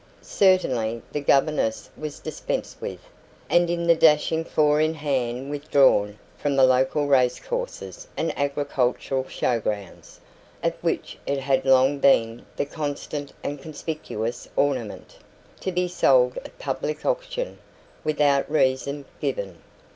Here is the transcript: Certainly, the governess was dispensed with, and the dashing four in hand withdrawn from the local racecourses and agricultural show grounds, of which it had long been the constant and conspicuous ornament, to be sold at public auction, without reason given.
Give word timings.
Certainly, 0.23 1.03
the 1.11 1.21
governess 1.21 1.87
was 1.95 2.17
dispensed 2.19 2.81
with, 2.81 3.01
and 3.51 3.69
the 3.87 3.93
dashing 3.95 4.43
four 4.43 4.81
in 4.81 4.95
hand 4.95 5.51
withdrawn 5.51 6.17
from 6.39 6.55
the 6.55 6.63
local 6.65 7.05
racecourses 7.05 8.07
and 8.17 8.35
agricultural 8.35 9.27
show 9.27 9.59
grounds, 9.59 10.19
of 10.63 10.73
which 10.81 11.19
it 11.27 11.37
had 11.41 11.65
long 11.65 11.99
been 11.99 12.43
the 12.57 12.65
constant 12.65 13.31
and 13.43 13.61
conspicuous 13.61 14.49
ornament, 14.55 15.17
to 15.59 15.71
be 15.71 15.87
sold 15.87 16.35
at 16.37 16.57
public 16.57 17.05
auction, 17.05 17.59
without 18.03 18.49
reason 18.51 19.05
given. 19.19 19.59